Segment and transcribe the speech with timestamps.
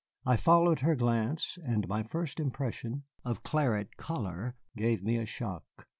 [0.25, 5.85] I followed her glance, and my first impression of claret color gave me a shock.